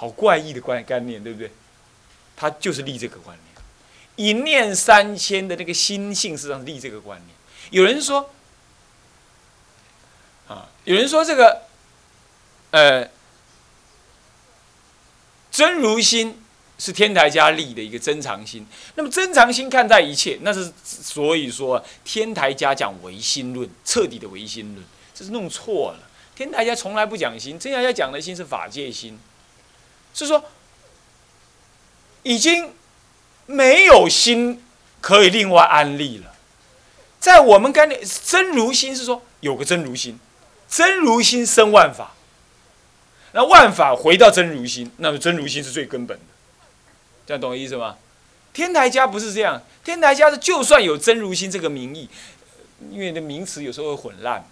[0.00, 1.50] 好怪异的观概念，对不对？
[2.34, 7.36] 他就是立这个观念，一念三千的那个心性，实际上立这个观念。
[7.70, 8.30] 有人说，
[10.48, 11.64] 啊，有人说这个，
[12.70, 13.10] 呃，
[15.50, 16.42] 真如心
[16.78, 18.66] 是天台家立的一个真常心。
[18.94, 24.82] 那么真常心看待一切，那是所以说天台家讲唯心论，彻底的唯心论，
[25.12, 26.08] 这是弄错了。
[26.34, 29.20] 天台家从来不讲心，真台家讲的心是法界心，
[30.14, 30.44] 是说。
[32.22, 32.74] 已经
[33.46, 34.62] 没有心
[35.00, 36.34] 可以另外安立了，
[37.18, 40.20] 在我们概念，真如心是说有个真如心，
[40.68, 42.12] 真如心生万法，
[43.32, 46.24] 那万法回到真如心，那么真如心是最根本的，
[47.26, 47.96] 这样懂我意思吗？
[48.52, 52.06] 天台家不是这样，天台家是就算有真如心这个名义，
[52.90, 54.44] 因为的名词有时候会混乱，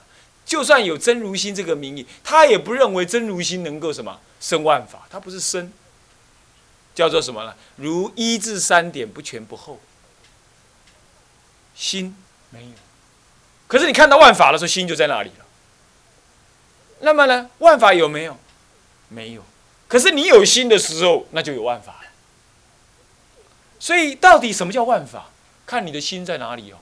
[0.49, 5.71] 就算有真如心这个名义，他也不认为真如心能够什么生万法，他不是生。
[6.95, 7.55] 叫做什么呢？
[7.77, 9.79] 如一至三点不全不后，
[11.77, 12.17] 心
[12.51, 12.73] 没有。
[13.69, 15.45] 可是你看到万法的时候，心就在那里了。
[17.01, 18.37] 那么呢，万法有没有？
[19.09, 19.45] 没有。
[19.87, 22.09] 可是你有心的时候，那就有万法了。
[23.79, 25.27] 所以到底什么叫万法？
[25.67, 26.79] 看你的心在哪里哦。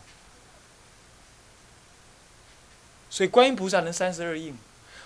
[3.17, 4.55] 所以观音菩萨能三十二应，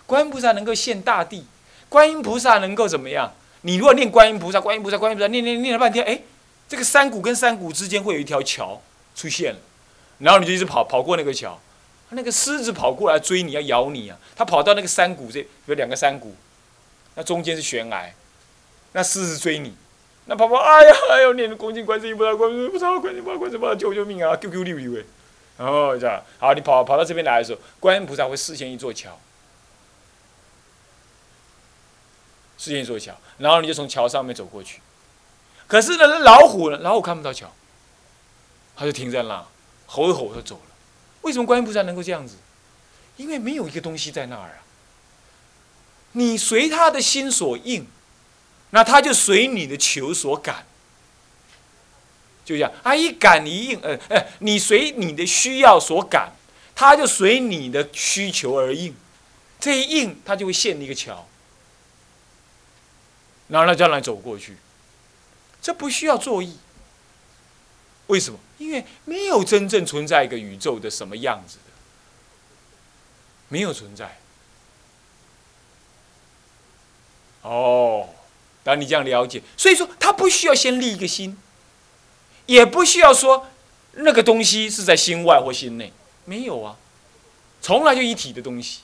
[0.05, 1.47] 观音菩萨能够现大地，
[1.89, 3.33] 观音菩萨能够怎么样？
[3.61, 6.21] 你如果念观音菩萨，观音菩萨，观音菩萨，念念念了半天，哎，
[6.69, 8.83] 这个山谷跟山谷之间会有一条桥
[9.15, 9.61] 出现了，
[10.19, 11.57] 然后你就一直跑跑过那个桥，
[12.09, 16.35] 那个狮子跑过来追你要咬你啊，它跑到那个山谷这有两个山谷，
[17.15, 18.13] 那中间是悬崖，
[18.91, 19.73] 那狮子追你，
[20.25, 25.05] 那跑跑，哎呀哎呦，念恭敬观世音菩萨，观世音菩萨，观世音菩萨，观世音菩萨，救救命啊！Q Q 六六哎，
[25.61, 29.21] 然后这样，好，你跑跑到这边来的时候，观音菩萨会视现一座桥。
[32.57, 34.81] 视线一座桥，然后你就从桥上面走过去。
[35.67, 36.79] 可是呢，那老虎呢？
[36.79, 37.53] 老虎看不到桥，
[38.75, 39.47] 它就停在那，
[39.85, 40.71] 吼一吼就走了。
[41.21, 42.37] 为什么观音菩萨能够这样子？
[43.19, 44.65] 因为没有一个东西在那儿啊。
[46.13, 47.87] 你随他的心所应，
[48.71, 50.65] 那他就随你的求所感。
[52.51, 56.33] 就这样，他一感一应，呃呃，你随你的需要所感，
[56.75, 58.93] 他就随你的需求而应。
[59.61, 61.29] 这一应，他就会现一个桥。
[63.47, 64.57] 然后他将来走过去，
[65.63, 66.59] 这不需要作意。
[68.09, 68.39] 为什么？
[68.59, 71.73] 因为没有真正存在一个宇宙的什么样子的，
[73.49, 74.19] 没有存在。
[77.43, 78.09] 哦，
[78.65, 81.39] 当你这样了解，所以说他不需要先立一个心，
[82.51, 83.47] 也不需要说
[83.93, 85.93] 那个东西是在心外或心内，
[86.25, 86.77] 没有啊，
[87.63, 88.81] 从来就一体的东西，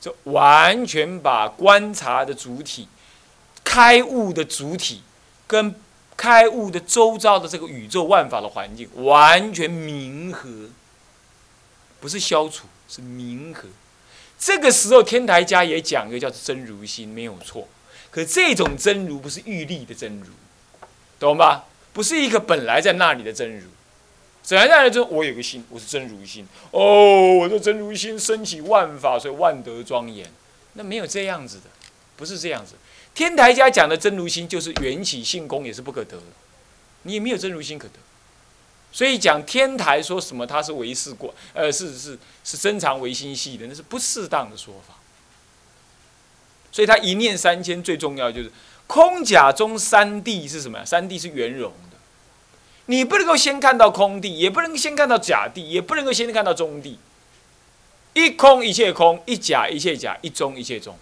[0.00, 2.86] 就完全把观察的主体。
[3.64, 5.02] 开悟的主体，
[5.48, 5.74] 跟
[6.16, 10.70] 开悟的周遭的这个宇宙万法的环境完全冥合，
[11.98, 13.68] 不是消除，是冥合。
[14.38, 17.66] 这个时候，天台家也讲一个叫真如心，没有错。
[18.12, 20.28] 可这种真如不是欲立的真如，
[21.18, 21.64] 懂吧？
[21.92, 23.66] 不是一个本来在那里的真如。
[24.48, 26.46] 本来在那里就我有个心，我是真如心。
[26.70, 30.28] 哦，我的真如心升起万法，所以万德庄严。
[30.74, 31.64] 那没有这样子的，
[32.16, 32.74] 不是这样子。
[33.14, 36.18] 天台家讲的真如心，就是缘起性空，也是不可得。
[37.02, 37.94] 你也没有真如心可得，
[38.92, 44.94] 所以讲天台说什么他是唯识观，呃，是是是真常唯心系的，那是不适当的说法。
[46.70, 48.52] 所以他一念三千，最重要就是
[48.90, 50.84] 空假中三谛是什么呀？
[50.84, 51.96] 三谛是圆融的，
[52.86, 56.96] 你不能够先看到空谛，也不能先看到假谛，也不能够先看到中谛。
[58.14, 60.98] 一空一切空，一假一切假，一中一切中。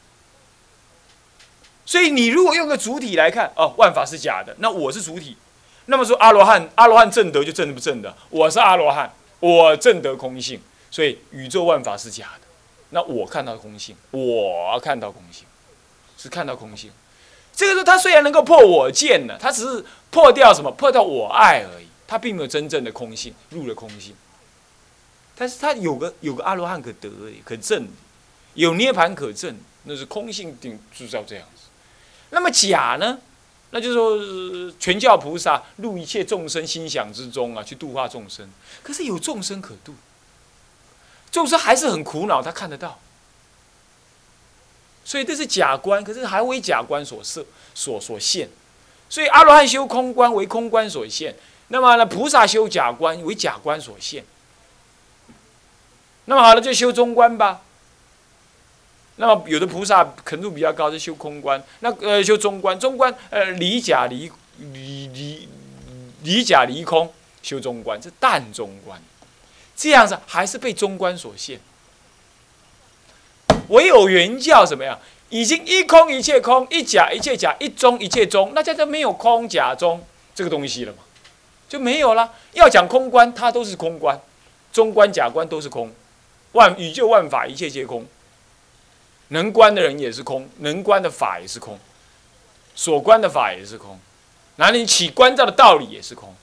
[1.86, 5.38] 所以你如果用个主体来看，哦，万法是假的，那我是主体，
[5.86, 8.14] 那么说阿罗汉，阿罗汉正德就正不正的？
[8.28, 12.46] 我是阿罗汉，我正得空性，所以宇宙万法是假的，
[12.90, 15.46] 那我看到空性，我看到空性，
[16.18, 16.90] 是看到空性。
[17.58, 20.70] 这个时候他虽然能够破我见了，他只是破掉什么？
[20.70, 24.14] 破掉我爱而已，他并没有真正的空性入了空性，
[25.34, 27.10] 但是他有个有个阿罗汉可得
[27.44, 27.88] 可证，
[28.54, 31.62] 有涅盘可证，那是空性定就是要这样子。
[32.30, 33.18] 那么假呢？
[33.72, 33.94] 那就是
[34.70, 38.48] 说，全教菩萨入一切众生心想之中啊，去度化众生。
[38.84, 39.96] 可是有众生可度，
[41.32, 43.00] 众生还是很苦恼，他看得到。
[45.08, 47.42] 所以这是假观，可是还为假观所设、
[47.74, 48.46] 所所现。
[49.08, 51.34] 所以阿罗汉修空观为空观所现，
[51.68, 54.22] 那么呢，菩萨修假观为假观所现。
[56.26, 57.62] 那么好了，就修中观吧。
[59.16, 65.48] 那么有的菩萨肯度比较高，就修空观，那呃修中观，中观呃离假离离离
[66.22, 67.10] 离假离空，
[67.42, 69.00] 修中观这淡中观，
[69.74, 71.58] 这样子还是被中观所限。
[73.68, 74.98] 唯有原教怎么样？
[75.30, 80.02] 已经一空一切空，一假一切假，一中一切中，那叫做没有空假中
[80.34, 80.98] 这个东西了嘛，
[81.68, 82.32] 就没有了。
[82.54, 84.18] 要讲空观，它都是空观，
[84.72, 85.92] 中观假观都是空，
[86.52, 88.06] 万宇宙万法一切皆空。
[89.28, 91.78] 能观的人也是空，能观的法也是空，
[92.74, 94.00] 所观的法也是空，
[94.56, 96.34] 哪里起观照的道理也是空。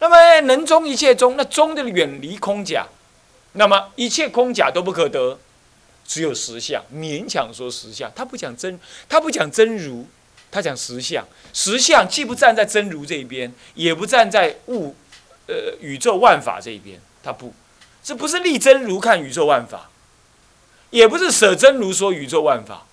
[0.00, 2.86] 那么能中一切中，那中的远离空假，
[3.52, 5.38] 那么一切空假都不可得。
[6.08, 10.06] 只有实相，勉强说实相，他不讲真，他不讲真如，
[10.50, 11.22] 他讲实相。
[11.52, 14.96] 实相既不站在真如这一边，也不站在物，
[15.46, 17.52] 呃，宇宙万法这一边，他不，
[18.02, 19.90] 这不是立真如看宇宙万法，
[20.88, 22.86] 也不是舍真如说宇宙万法，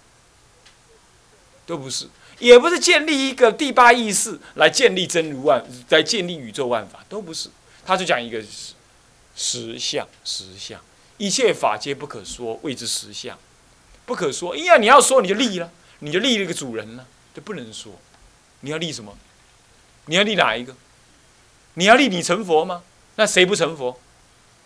[1.66, 2.10] 都不是，
[2.40, 7.48] 也不是建立一个第八意识来建立真如万，来建立宇宙万法，都不是，
[7.86, 8.44] 他就讲一个
[9.38, 10.78] 实相，实相。
[11.18, 13.38] 一切法皆不可说，谓之实相。
[14.06, 17.94] 不可说，因为你要说，你就立了，你就立了个主人了，就不能说。
[18.62, 19.18] 你要立什么？
[20.06, 20.76] 你要立哪一个？
[21.76, 22.84] 你要立你成佛吗？
[23.16, 24.00] 那谁不成佛？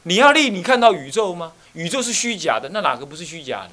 [0.04, 1.54] 你要立你看到宇宙吗？
[1.74, 3.72] 宇宙是虚假的，那哪个不是虚假的？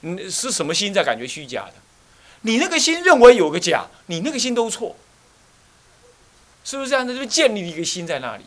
[0.00, 1.74] 你，是什么心在感觉虚假的？
[2.42, 4.96] 你那个心认为有个假，你那个心都错，
[6.64, 7.14] 是不是这样的？
[7.14, 8.44] 就建立一个心在那里。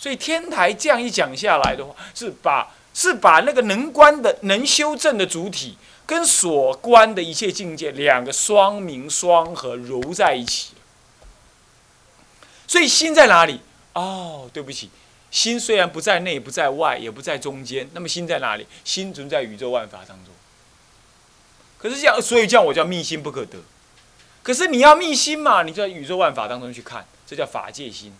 [0.00, 5.76] 所以天台这样一讲下来的话，是把是把那个能观的、能修正的主体，
[6.06, 10.72] 跟所观的一切境界两个双明双合揉在一起。
[12.66, 13.60] 所以心在哪里？
[13.92, 14.88] 哦，对不起，
[15.30, 18.66] 心虽然不在内、不在外、也不在中间，那么心在哪里？
[18.82, 20.32] 心存在宇宙万法当中。
[21.76, 23.58] 可是这样，所以这样我叫密心不可得。
[24.42, 28.14] 可是你要密心嘛，你就在宇宙万法当中去看，这叫法界心。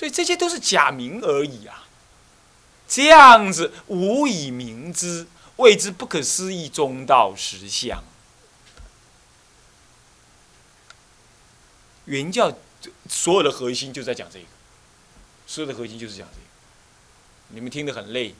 [0.00, 1.86] 所以这些都是假名而已啊！
[2.88, 5.26] 这样子无以明之，
[5.56, 8.02] 谓之不可思议中道实相。
[12.06, 12.56] 原教
[13.10, 14.46] 所有的核心就在讲这个，
[15.46, 16.46] 所有的核心就是讲这个。
[17.48, 18.34] 你们听得很累，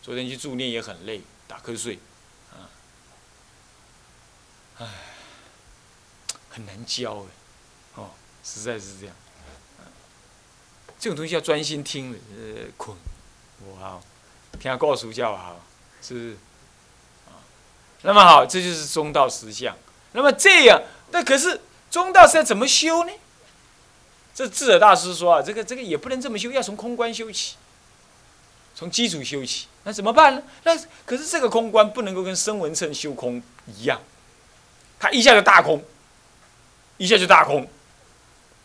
[0.00, 1.98] 昨天去助念也很累，打瞌睡，
[2.52, 2.72] 啊，
[4.78, 4.86] 唉，
[6.48, 7.26] 很难教哎，
[7.96, 8.12] 哦，
[8.42, 9.14] 实在是这样。
[11.00, 12.94] 这种东西要专心听，呃，困，
[13.80, 13.98] 哇，
[14.60, 15.58] 听告诉教好，
[16.02, 16.36] 是不是？
[17.26, 17.40] 啊，
[18.02, 19.74] 那么好，这就是中道实相。
[20.12, 21.58] 那么这样，那可是
[21.90, 23.12] 中道是要怎么修呢？
[24.34, 27.56] 这智者大师说啊，这个这个也不能这么修，要从空观修起，
[28.74, 29.68] 从基础修起。
[29.84, 30.42] 那怎么办呢？
[30.64, 33.98] 那可是这个空观不能够跟声闻乘修空一样，
[34.98, 35.82] 他一下就大空，
[36.98, 37.66] 一下就大空，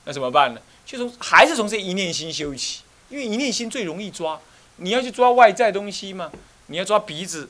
[0.04, 0.60] 那怎么办呢？
[0.86, 4.40] 就从还是从这一念心修起，因为一念心最容易抓。
[4.78, 6.32] 你要去抓外在东西嘛？
[6.68, 7.50] 你要抓鼻子，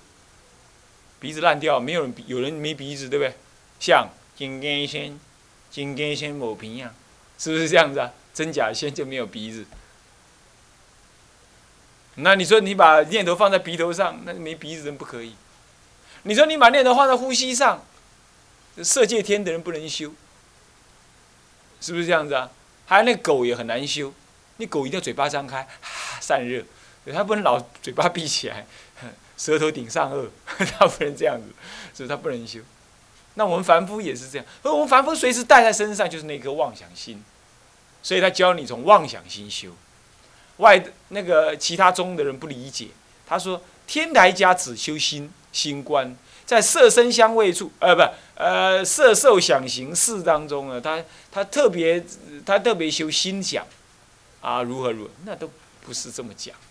[1.19, 3.35] 鼻子烂掉，没有人有人没鼻子，对不对？
[3.79, 5.19] 像金根仙、
[5.69, 6.93] 金根仙某平样，
[7.37, 8.11] 是不是这样子啊？
[8.33, 9.65] 真假仙就没有鼻子。
[12.15, 15.35] 那你说你把念头放在鼻头上，那没鼻子人不可以？
[16.23, 17.83] 你说你把念头放在呼吸上，
[18.83, 20.13] 色界天的人不能修，
[21.81, 22.51] 是不是这样子啊？
[22.85, 24.13] 还有那狗也很难修，
[24.57, 25.67] 那狗一定要嘴巴张开，
[26.19, 26.63] 散热，
[27.13, 28.65] 它不能老嘴巴闭起来，
[29.37, 30.27] 舌头顶上颚，
[30.77, 31.47] 它不能这样子，
[31.93, 32.59] 所以它不能修。
[33.33, 37.23] 那我们凡夫也是这样，而我们凡夫随时带在身上就是那颗妄想心，
[38.01, 39.71] 所以他教你从妄想心修。
[40.57, 42.87] 外那个其他宗的人不理解，
[43.27, 46.15] 他说天台家只修心心观。
[46.45, 48.03] 在色身香味处，呃，不，
[48.35, 52.05] 呃，色受想行识当中呢，他他特别
[52.45, 53.65] 他特别修心想，
[54.41, 55.49] 啊，如何如何，那都
[55.81, 56.61] 不是这么讲的。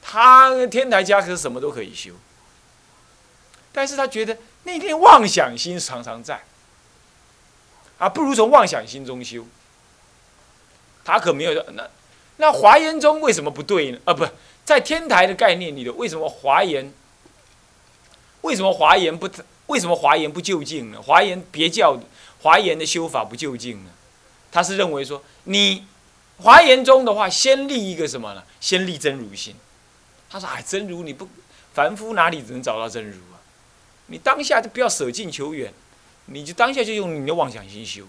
[0.00, 2.12] 他天台家可是什么都可以修，
[3.72, 6.42] 但是他觉得那天妄想心常常在，
[7.98, 9.44] 啊，不如从妄想心中修。
[11.04, 11.88] 他可没有那
[12.38, 13.98] 那华严中为什么不对呢？
[14.06, 14.26] 啊，不
[14.64, 16.92] 在天台的概念里头，为什么华严？
[18.42, 19.28] 为什么华严不？
[19.66, 21.02] 为什么华严不就近呢？
[21.02, 21.98] 华严别教
[22.40, 23.90] 华严的修法不就近呢？
[24.52, 25.84] 他是认为说，你
[26.38, 28.44] 华严中的话，先立一个什么呢？
[28.60, 29.56] 先立真如心。
[30.30, 31.28] 他说：“哎，真如你不
[31.72, 33.42] 凡夫哪里能找到真如啊？
[34.06, 35.72] 你当下就不要舍近求远，
[36.26, 38.04] 你就当下就用你的妄想心修。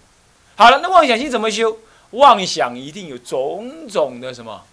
[0.56, 1.80] 好了，那妄想心怎么修？
[2.12, 4.64] 妄想一定有种种的什么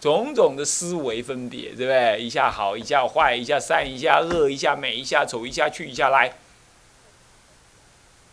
[0.00, 2.20] 种种的思维分别，对不对？
[2.20, 6.34] 一下好，一下坏，一下善，一下恶，一下美，一下丑，一下去，一下来，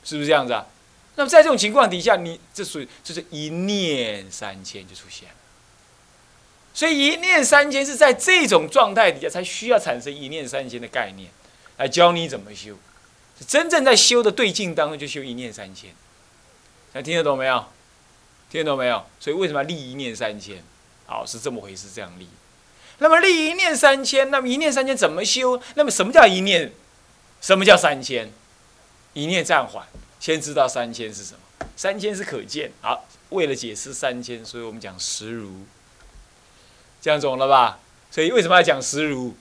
[0.04, 0.68] 是不是这样子啊？
[1.16, 5.36] 那么在这种情况底下，你这属于就是一念三千就出现了。
[6.74, 11.32] 所以一念三千是在这种状态底下才需要产生一念三千的概念，
[11.78, 12.78] 来教你怎么修。
[13.48, 15.90] 真正在修的对境当中就修一念三千，
[16.94, 17.66] 那听得懂没有？
[18.50, 19.06] 听得懂没有？
[19.20, 20.64] 所以为什么要立一念三千？
[21.06, 22.28] 好，是这么回事，这样立。
[22.98, 25.62] 那么立一念三千，那么一念三千怎么修？
[25.76, 26.72] 那么什么叫一念？
[27.42, 28.32] 什么叫三千？
[29.14, 29.86] 一念暂缓，
[30.20, 31.68] 先知道三千是什么？
[31.76, 32.72] 三千是可见。
[32.82, 35.66] 好，为了解释三千，所以我们讲实如，
[37.02, 37.80] 这样懂了吧？
[38.10, 39.36] 所以为什么要讲实如？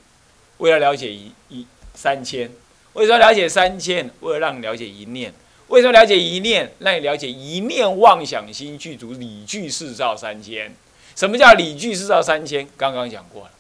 [0.59, 2.51] 为了了解一一三千。
[2.95, 4.11] 为什么了解三千？
[4.21, 5.33] 为了让你了解一念。
[5.69, 6.73] 为什么了解一念？
[6.81, 10.75] 让你了解一念妄想心具足理具四照三千。
[11.15, 12.69] 什么叫理具四照三千？
[12.77, 13.51] 刚刚讲过了。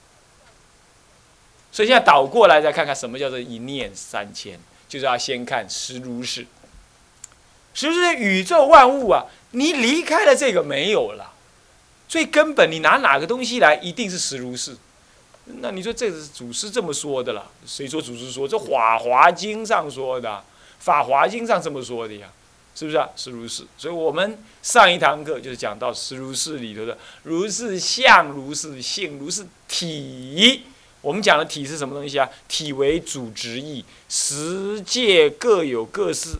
[1.70, 4.58] 所以现在倒过来再看看什么叫做一念三千，
[4.88, 6.46] 就是要先看实如是。
[7.72, 11.32] 实如是宇宙万物啊，你离开了这个没有了。
[12.06, 14.76] 最根本，你拿哪个东西来，一定是实如是。
[15.60, 17.50] 那你说这是祖师这么说的了？
[17.66, 18.46] 谁说祖师说？
[18.46, 20.28] 这《法华经》上说的，
[20.78, 22.28] 《法华经》上这么说的呀，
[22.74, 23.08] 是不是啊？
[23.16, 23.64] 是如是。
[23.78, 30.64] 所以我们上一堂课就是讲到是如是里头的如是相、如是性、如是体。
[31.00, 32.28] 我们讲的体是什么东西啊？
[32.48, 36.36] 体为主直义，十界各有各是，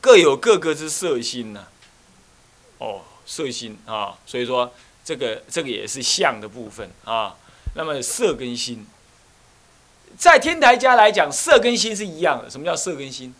[0.00, 1.66] 各有各个之色心呐。
[2.78, 4.72] 哦，色心啊，所以说。
[5.06, 7.36] 这个这个也是相的部分啊。
[7.74, 8.86] 那么色跟心，
[10.16, 12.48] 在天台家来讲，色跟心是一样的。
[12.48, 13.34] 什么叫色跟心？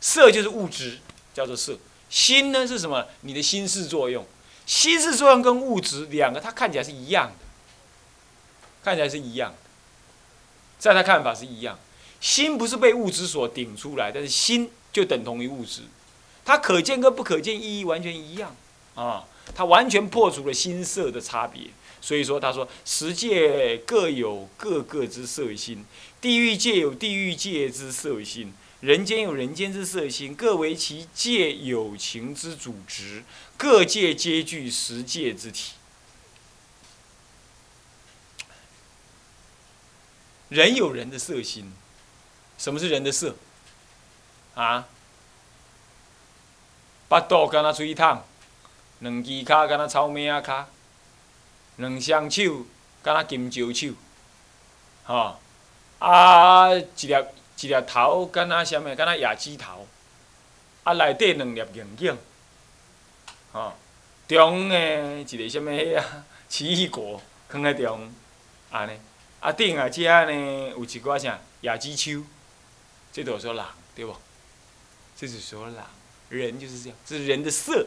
[0.00, 0.98] 色就是物质，
[1.34, 1.78] 叫做色。
[2.08, 3.06] 心呢是什么？
[3.20, 4.26] 你的心事作用。
[4.66, 7.44] 心事作用跟物质两个，它看起来是一样的，
[8.84, 9.58] 看起来是一样的，
[10.78, 11.78] 在他看法是一样。
[12.20, 15.82] 心不是被物质所顶出来，但是心就等同于物质，
[16.44, 18.54] 它可见跟不可见意义完全一样
[18.94, 19.24] 啊。
[19.54, 21.62] 它完全破除了心色的差别，
[22.00, 25.84] 所以说他说十界各有各个之色心，
[26.20, 33.22] 地狱界有地狱界之色心，人间有人间之色心，各为其界有情之主执，
[33.56, 35.72] 各界皆具十界之体。
[40.48, 41.72] 人有人的色心，
[42.58, 43.36] 什么是人的色？
[44.54, 44.88] 啊？
[47.08, 48.24] 巴肚干那吹烫。
[49.00, 50.68] 两只脚敢若草莓仔脚，
[51.76, 52.66] 两双手
[53.02, 53.94] 敢若金蕉手，
[55.04, 55.40] 吼
[55.98, 57.14] 啊一粒
[57.60, 58.94] 一粒头敢若啥物？
[58.94, 59.86] 敢若野鸡头，
[60.84, 62.16] 啊内底两粒眼镜，
[63.52, 63.74] 吼
[64.26, 68.12] 中诶一个啥物迄啊奇异果放在中，
[68.70, 68.98] 安尼
[69.40, 70.32] 啊顶啊遮呢
[70.70, 72.22] 有一寡啥野鸡手，
[73.12, 73.64] 这都说人
[73.94, 74.16] 对无？
[75.16, 75.76] 这是说人，
[76.28, 77.86] 人就是这样，这是人的色。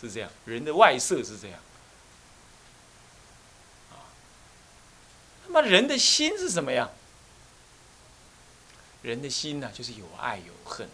[0.00, 1.58] 是这样，人的外色是这样，
[3.90, 3.98] 啊，
[5.44, 6.88] 那么人的心是什么样？
[9.02, 10.88] 人的心呢，就是有爱有恨，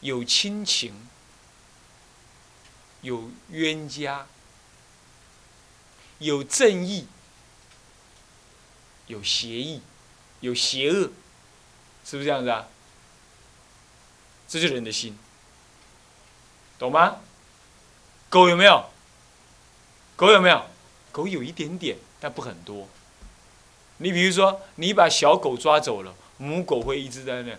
[0.00, 1.08] 有亲情，
[3.00, 4.26] 有冤家，
[6.18, 7.06] 有正义，
[9.06, 9.80] 有邪义，
[10.40, 11.12] 有邪恶，
[12.04, 12.68] 是不是这样子啊？
[14.48, 15.18] 这就是人的心，
[16.78, 17.20] 懂吗？
[18.28, 18.90] 狗有没有？
[20.16, 20.66] 狗有没有？
[21.10, 22.88] 狗有一点点，但不很多。
[23.98, 27.56] 你比如说，你把小狗抓走了，母狗会一直在那，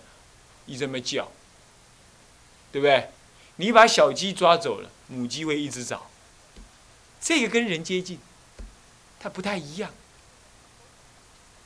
[0.66, 1.32] 一直在那叫，
[2.70, 3.10] 对不对？
[3.56, 6.10] 你把小鸡抓走了，母鸡会一直找。
[7.22, 8.20] 这个跟人接近，
[9.22, 9.90] 它不太一样。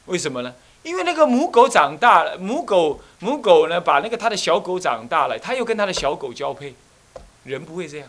[0.06, 0.54] 为什么呢？
[0.84, 6.76] 因为那个母狗长大了，母狗母狗呢，把那个它的小狗长大了，它又跟它的小狗交配。
[7.46, 8.08] 人不会这样。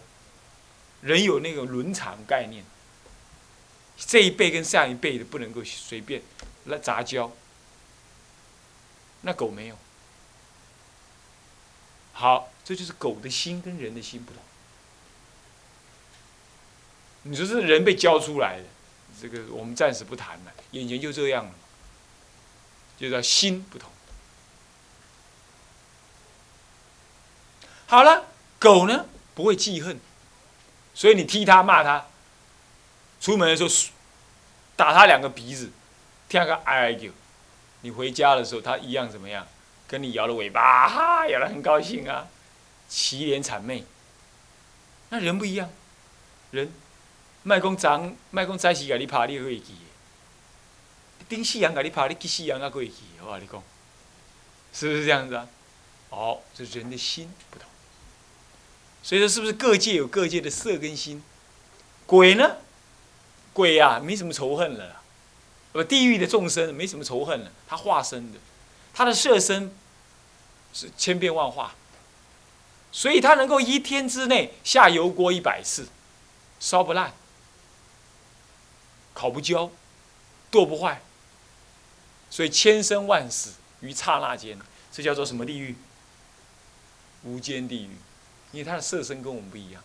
[1.01, 2.63] 人有那个伦常概念，
[3.97, 6.21] 这一辈跟上一辈的不能够随便
[6.67, 7.33] 来杂交，
[9.23, 9.77] 那狗没有。
[12.13, 14.43] 好，这就是狗的心跟人的心不同。
[17.23, 18.65] 你说是人被教出来的，
[19.21, 21.53] 这个我们暂时不谈了，眼前就这样了，
[22.99, 23.91] 就叫心不同。
[27.87, 28.27] 好了，
[28.59, 30.01] 狗呢不会记恨。
[30.95, 32.07] 所以你踢它骂它，
[33.21, 33.69] 出门的时候
[34.75, 35.71] 打它两个鼻子，
[36.29, 37.11] 听个哀哀叫。
[37.83, 39.47] 你回家的时候，他一样怎么样？
[39.87, 42.29] 跟你摇了尾巴，哈，摇得很高兴啊，
[42.89, 43.85] 齐脸谄媚。
[45.09, 45.71] 那人不一样，
[46.51, 46.71] 人
[47.43, 51.25] 莫讲昨莫讲早时甲你拍，你会记的。
[51.27, 53.05] 顶夕阳甲你拍，你记夕阳啊，会记。
[53.23, 53.63] 我跟你讲，
[54.75, 55.49] 是不是这样子啊？
[56.11, 57.67] 哦，这人的心不同。
[59.03, 61.23] 所以说，是不是各界有各界的色跟心？
[62.05, 62.57] 鬼呢？
[63.55, 64.98] 鬼呀，没什么仇恨了。
[65.79, 68.39] 呃，地狱的众生没什么仇恨了，他化身的，
[68.93, 69.73] 他的色身
[70.73, 71.73] 是千变万化，
[72.91, 75.87] 所以他能够一天之内下油锅一百次，
[76.59, 77.13] 烧不烂，
[79.15, 79.71] 烤不焦，
[80.51, 81.01] 剁不坏，
[82.29, 84.59] 所以千生万死于刹那间，
[84.91, 85.77] 这叫做什么地狱？
[87.23, 87.97] 无间地狱，
[88.51, 89.81] 因为他的色身跟我们不一样。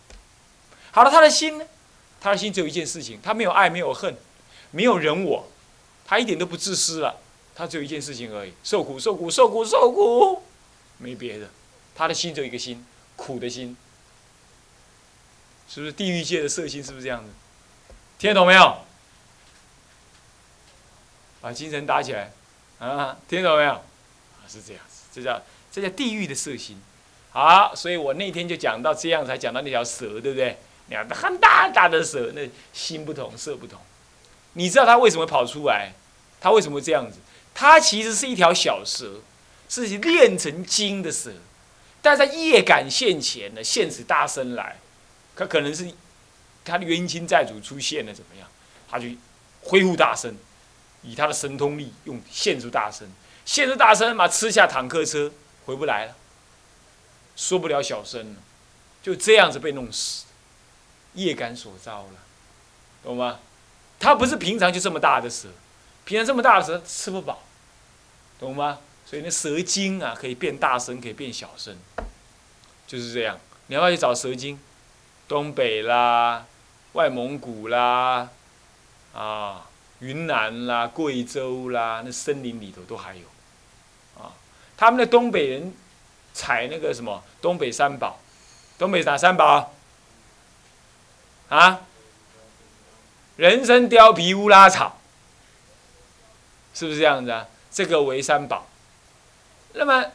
[0.90, 1.64] 好了，他的心呢？
[2.20, 4.16] 他的心只有一件事情，他没有爱，没有恨，
[4.72, 5.48] 没有人我。
[6.06, 7.20] 他一点都不自私了，
[7.54, 10.42] 他只有一件事情而已：受苦、受苦、受苦、受苦，
[10.98, 11.48] 没别的。
[11.94, 12.84] 他的心只有一个心，
[13.16, 13.76] 苦的心，
[15.68, 16.82] 是不是地狱界的色心？
[16.82, 17.30] 是不是这样子？
[18.18, 18.78] 听得懂没有？
[21.40, 22.32] 把精神打起来，
[22.78, 23.82] 啊，听得懂没有？
[24.48, 25.42] 是这样子，这叫
[25.72, 26.80] 这叫地狱的色心。
[27.30, 30.58] 好，所以我那天就讲到这样，才讲到那条蛇，对不对？
[30.88, 33.80] 两个，很大大的蛇，那心不同，色不同。
[34.54, 35.92] 你知道他为什么跑出来？
[36.40, 37.18] 他为什么这样子？
[37.54, 39.20] 他其实是一条小蛇，
[39.68, 41.32] 是炼成精的蛇，
[42.02, 44.78] 但在业感现前呢，现此大身来，
[45.36, 45.90] 它可能是
[46.64, 48.48] 他的冤亲债主出现了，怎么样？
[48.88, 49.06] 他就
[49.62, 50.36] 恢复大身，
[51.02, 53.08] 以他的神通力用现出大身，
[53.44, 55.32] 现出大身嘛，吃下坦克车
[55.66, 56.14] 回不来了，
[57.36, 58.40] 说不了小声了，
[59.02, 60.26] 就这样子被弄死，
[61.14, 62.12] 业感所招了，
[63.02, 63.38] 懂吗？
[64.04, 65.48] 它不是平常就这么大的蛇，
[66.04, 67.42] 平常这么大的蛇吃不饱，
[68.38, 68.78] 懂吗？
[69.06, 71.74] 所以那蛇精啊，可以变大声，可以变小声，
[72.86, 73.40] 就是这样。
[73.68, 74.60] 你要不要去找蛇精？
[75.26, 76.44] 东北啦，
[76.92, 78.28] 外蒙古啦，
[79.14, 79.66] 啊，
[80.00, 83.22] 云南啦，贵州啦，那森林里头都还有，
[84.22, 84.36] 啊，
[84.76, 85.72] 他们的东北人
[86.34, 88.20] 采那个什么东北三宝，
[88.76, 89.72] 东北哪三宝？
[91.48, 91.80] 啊？
[93.36, 95.00] 人参、貂皮、乌拉草，
[96.72, 97.46] 是不是这样子啊？
[97.72, 98.68] 这个为三宝。
[99.72, 100.12] 那么，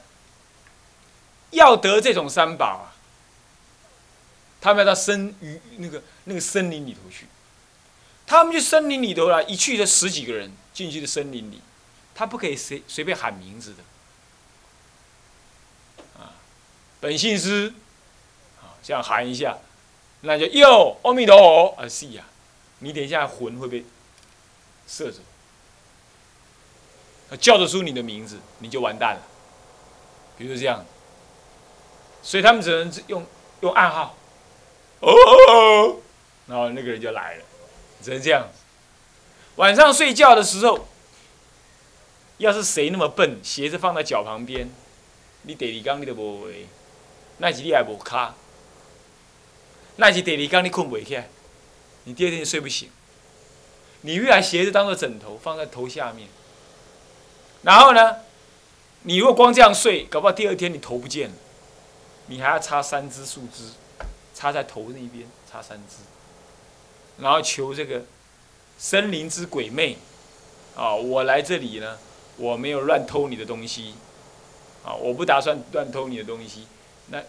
[1.51, 2.95] 要得这种三宝啊，
[4.61, 7.27] 他们要到森于那个那个森林里头去。
[8.25, 11.61] 他们去森林里头了，一去就十几个人进去的森林里，
[12.15, 13.83] 他不可以随随便喊名字的。
[16.21, 16.31] 啊，
[17.01, 17.73] 本姓师，
[18.61, 19.57] 啊，这样喊一下，
[20.21, 22.23] 那就哟，阿弥陀佛，啊是呀。
[22.79, 23.85] 你等一下，魂会被
[24.87, 25.19] 射走。
[27.39, 29.21] 叫得出你的名字，你就完蛋了。
[30.37, 30.83] 比如说这样，
[32.23, 33.25] 所以他们只能用
[33.61, 34.15] 用暗号，
[35.01, 35.97] 哦，
[36.47, 37.43] 然后那个人就来了，
[38.01, 38.47] 只能这样。
[39.57, 40.87] 晚上睡觉的时候，
[42.37, 44.71] 要是谁那么笨，鞋子放在脚旁边，
[45.43, 46.67] 你第二天你都无为，
[47.37, 48.33] 那是你也无卡，
[49.97, 51.29] 那是第二天你困不起来。
[52.05, 52.89] 你第二天睡不醒，
[54.01, 56.27] 你越来鞋子当做枕头放在头下面，
[57.61, 58.17] 然后呢，
[59.03, 61.35] 你如果光这样睡，搞不好第二天你头不见了，
[62.27, 63.71] 你还要插三支树枝，
[64.33, 65.97] 插在头那边，插三支，
[67.17, 68.03] 然后求这个
[68.77, 69.97] 森林之鬼魅，
[70.75, 71.99] 啊，我来这里呢，
[72.37, 73.93] 我没有乱偷你的东西，
[74.83, 76.65] 啊，我不打算乱偷你的东西，
[77.07, 77.19] 那，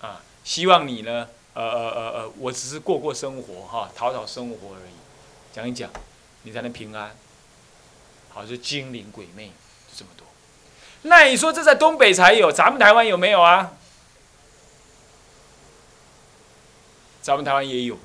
[0.00, 1.28] 啊，希望你呢。
[1.54, 4.92] 呃呃呃呃，我只是过过生活哈，讨讨生活而已，
[5.52, 5.90] 讲一讲，
[6.42, 7.16] 你才能平安。
[8.30, 10.26] 好，就精灵鬼魅就这么多。
[11.02, 13.72] 那你说这在东北才有，咱们台湾有没有啊？
[17.20, 17.98] 咱们台湾也有，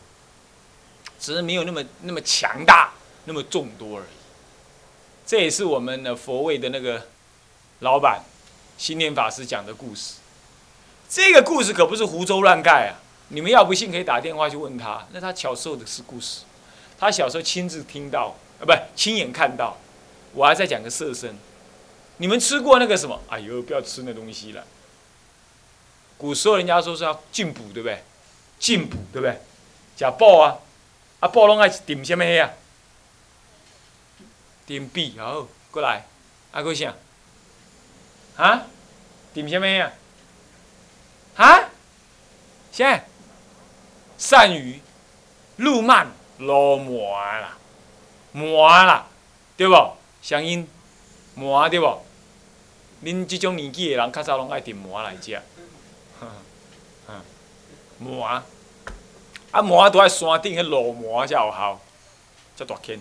[1.19, 2.93] 只是没有那么那么强大，
[3.25, 4.07] 那么众多而已。
[5.25, 7.07] 这也是我们的佛位的那个
[7.79, 8.23] 老板
[8.77, 10.15] 心念法师讲的故事。
[11.07, 13.02] 这个故事可不是胡诌乱盖啊。
[13.33, 15.07] 你们要不信，可以打电话去问他。
[15.11, 16.41] 那他小时候的是故事，
[16.99, 19.75] 他小时候亲自听到，啊，不，亲眼看到。
[20.33, 21.35] 我还在讲个色身。
[22.17, 23.19] 你们吃过那个什么？
[23.27, 24.63] 哎呦，不要吃那东西了。
[26.15, 28.03] 古时候人家说是要进补，对不对？
[28.59, 29.41] 进补，对不对？
[29.97, 30.59] 吃补啊，
[31.19, 32.53] 啊补拢爱点什么呀？
[34.67, 36.05] 点币，好，过来，
[36.51, 36.93] 啊，过啥？
[38.37, 38.67] 啊？
[39.33, 39.91] 点什么呀？
[41.35, 41.69] 啊？
[42.71, 43.05] 现？
[44.23, 44.79] 鳝鱼、
[45.57, 46.07] 鹿鳗、
[46.37, 47.57] 老麻啦，
[48.31, 49.05] 麻啦，
[49.57, 49.75] 对不？
[50.21, 50.65] 声音
[51.35, 51.85] 麻对不？
[53.03, 55.37] 恁这种年纪的人，较早拢爱订麻来食，
[56.21, 57.21] 嗯，
[57.99, 58.41] 麻。
[59.51, 61.81] 啊，麻都在山顶，迄路麻才有效，
[62.55, 62.97] 才大坑，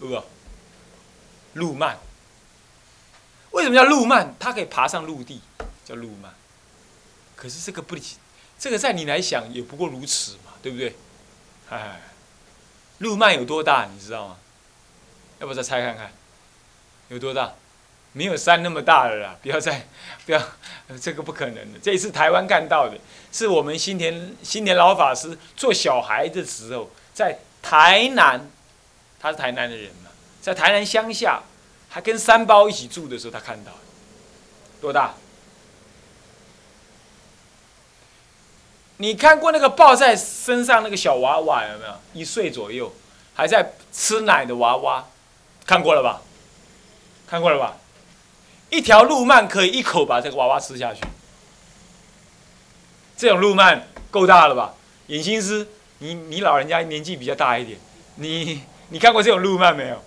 [0.00, 0.22] 有无？
[1.54, 1.96] 路漫，
[3.52, 4.34] 为什么叫路漫？
[4.40, 5.40] 它可以爬上陆地，
[5.84, 6.34] 叫路漫。
[7.36, 7.96] 可是这个不，
[8.58, 10.92] 这个在你来想也不过如此，对不对？
[11.70, 12.00] 哎，
[12.98, 14.36] 路漫有多大，你知道吗？
[15.38, 16.10] 要不再猜看看，
[17.06, 17.52] 有多大？
[18.12, 19.36] 没有山那么大了啦！
[19.40, 19.86] 不要再，
[20.26, 20.42] 不要，
[21.00, 21.78] 这个不可能的。
[21.80, 22.98] 这一次台湾干到的，
[23.30, 28.50] 是我们新田新田老法师做小孩的时候，在台南，
[29.20, 30.10] 他是台南的人嘛，
[30.42, 31.44] 在台南乡下，
[31.88, 33.70] 还跟三胞一起住的时候，他看到，
[34.80, 35.14] 多大？
[38.98, 41.92] 你看过那个抱在身上那个小娃娃有没有？
[42.14, 42.94] 一岁左右，
[43.34, 45.04] 还在吃奶的娃娃，
[45.66, 46.22] 看过了吧？
[47.26, 47.76] 看过了吧？
[48.70, 51.02] 一条路鳗可以一口把这个娃娃吃下去，
[53.16, 53.80] 这种路鳗
[54.10, 54.74] 够大了吧？
[55.08, 57.78] 尹心思，你你老人家年纪比较大一点，
[58.16, 60.02] 你你看过这种路鳗没有？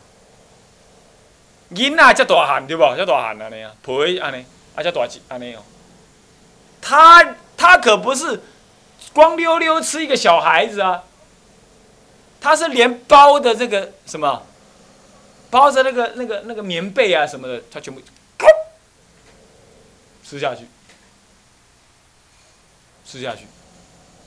[1.71, 2.83] 囡仔叫大汉对不？
[2.97, 4.43] 叫大汉安尼啊，婆安尼，
[4.75, 5.61] 啊叫大吉安尼哦。
[6.81, 8.41] 他他可不是
[9.13, 11.03] 光溜溜吃一个小孩子啊，
[12.39, 14.43] 他是连包的这个什么，
[15.49, 18.01] 包着那个那个那个棉被啊什么的，他全部。
[20.23, 20.67] 吃下去，
[23.03, 23.47] 吃下去，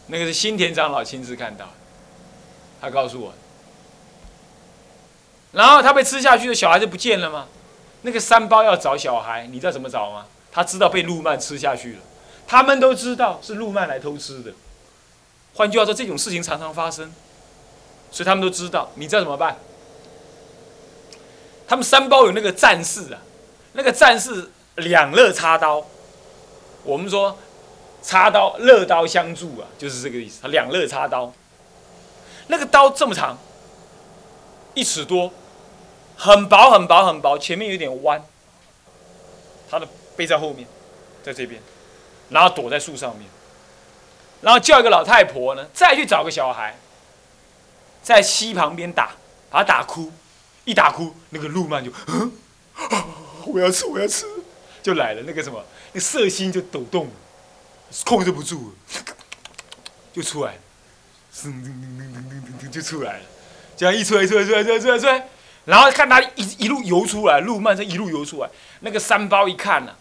[0.08, 1.68] 那个是新田长老亲自看到，
[2.80, 3.32] 他告诉我。
[5.52, 7.46] 然后他被吃下去的小孩就不见了吗？
[8.00, 10.26] 那个三包要找小孩，你知道怎么找吗？
[10.50, 12.00] 他知道被路曼吃下去了，
[12.48, 14.52] 他们都知道是路曼来偷吃的。
[15.54, 17.12] 换句话说，这种事情常常发生，
[18.10, 18.90] 所以他们都知道。
[18.94, 19.56] 你知道怎么办？
[21.68, 23.20] 他们三包有那个战士啊，
[23.72, 25.86] 那个战士两肋插刀。
[26.84, 27.38] 我们说，
[28.02, 30.40] 插刀，乐刀相助啊，就是这个意思。
[30.42, 31.32] 他两肋插刀，
[32.48, 33.38] 那个刀这么长，
[34.74, 35.32] 一尺多，
[36.16, 38.22] 很薄很薄很薄，前面有点弯。
[39.70, 39.86] 他的
[40.16, 40.66] 背在后面，
[41.22, 41.62] 在这边，
[42.28, 43.26] 然后躲在树上面，
[44.42, 46.76] 然后叫一个老太婆呢，再去找个小孩，
[48.02, 49.12] 在溪旁边打，
[49.48, 50.12] 把他打哭，
[50.64, 52.32] 一打哭，那个路曼就，嗯
[53.46, 54.26] 我要吃，我要吃，
[54.82, 55.64] 就来了那个什么。
[55.92, 57.08] 那色心就抖动，
[58.04, 59.02] 控制不住了，
[60.12, 60.54] 就出来，
[61.34, 63.24] 噔噔噔噔噔噔就出来了，
[63.76, 65.28] 这样一出来出来出来出来出来出来，
[65.66, 68.48] 然后看他一一路游出来，路曼这一路游出来，
[68.80, 69.94] 那个三包一看呐，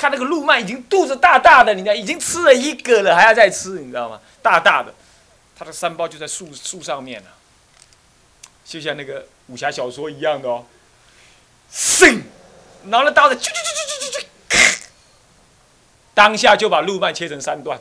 [0.00, 4.18] 看那个路曼已经肚子大大的，你看已经吃了一个了，还要再吃，你知道吗？
[4.40, 4.94] 大大的，
[5.54, 7.28] 他的三包就在树树上面了，
[8.64, 10.64] 就像那个武侠小说一样的哦，
[11.70, 12.22] 嗖，
[12.84, 14.78] 拿了刀子，啾啾啾啾啾啾。
[16.14, 17.78] 当下就把路曼切成三段，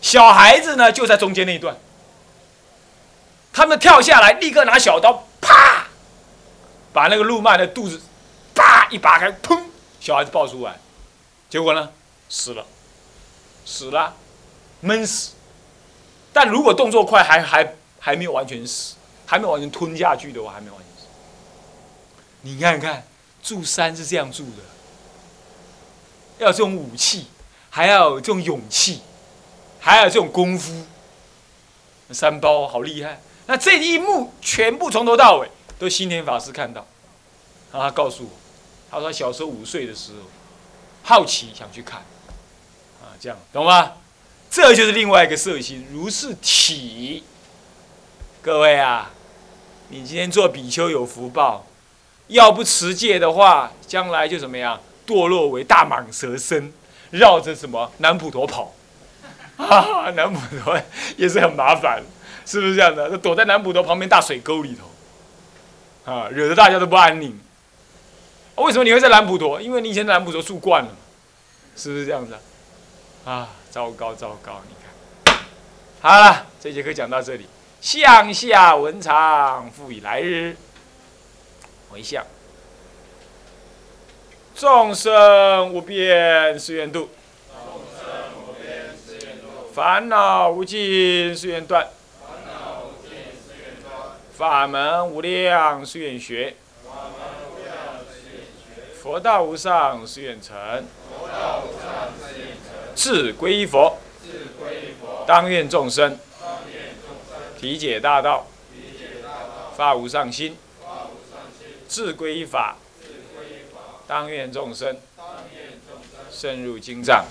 [0.00, 1.76] 小孩子呢就在中间那一段。
[3.52, 5.88] 他们跳下来，立刻拿小刀，啪，
[6.94, 8.00] 把那个路曼的肚子，
[8.54, 8.88] 啪！
[8.88, 9.60] 一扒开，砰，
[10.00, 10.78] 小孩子抱出来，
[11.48, 11.90] 结果呢，
[12.28, 12.66] 死了，
[13.64, 14.14] 死了，
[14.80, 15.32] 闷死。
[16.32, 18.94] 但如果动作快，还还还没有完全死，
[19.26, 21.08] 还没有完全吞下去的话，还没有完全死。
[22.42, 23.06] 你看看，
[23.42, 24.62] 住山是这样住的。
[26.38, 27.26] 要有这种武器，
[27.70, 29.00] 还要有这种勇气，
[29.80, 30.84] 还要有这种功夫。
[32.10, 33.20] 三包好厉害！
[33.46, 36.86] 那这一幕全部从头到尾都新田法师看到，
[37.70, 38.30] 然后他告诉我，
[38.90, 40.18] 他说小时候五岁的时候，
[41.08, 42.00] 好奇想去看，
[43.00, 43.92] 啊，这样懂吗？
[44.50, 47.24] 这就是另外一个色心，如是体。
[48.42, 49.10] 各位啊，
[49.88, 51.64] 你今天做比丘有福报，
[52.26, 54.78] 要不持戒的话，将来就怎么样？
[55.06, 56.70] 堕落为大蟒蛇身，
[57.10, 58.74] 绕着什么南普陀跑，
[59.56, 60.78] 啊，南普陀
[61.16, 62.02] 也是很麻烦，
[62.44, 63.16] 是不是这样的？
[63.16, 64.76] 躲在南普陀旁边大水沟里
[66.04, 67.40] 头，啊，惹得大家都不安宁。
[68.58, 69.60] 为什么你会在南普陀？
[69.60, 70.90] 因为你以前在南普陀住惯了，
[71.76, 72.36] 是不是这样子？
[73.24, 74.62] 啊，糟糕糟糕！
[74.68, 75.38] 你看，
[76.00, 77.46] 好了，这节课讲到这里，
[77.80, 80.56] 向下文长，复以来日
[81.90, 82.24] 回向。
[84.54, 87.10] 众生无边誓愿度，
[89.72, 91.86] 烦恼无尽誓愿断，
[94.36, 96.56] 法门无量誓愿学，
[99.00, 100.56] 佛道无上誓愿成，
[102.96, 103.96] 志归佛，
[105.24, 106.18] 当愿众生。
[107.56, 108.46] 体解大道，
[109.76, 110.56] 发无上心，
[111.88, 112.76] 志归法。
[114.06, 114.96] 当愿众生。
[116.30, 117.24] 深入经藏，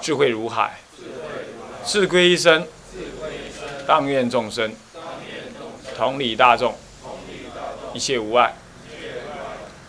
[0.00, 0.80] 智慧如海，
[1.84, 2.66] 智归一生。
[3.86, 4.72] 当愿众生，
[5.96, 6.74] 同理大众，
[7.94, 8.54] 一切无碍。